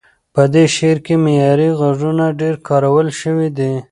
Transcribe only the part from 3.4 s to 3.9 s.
دي.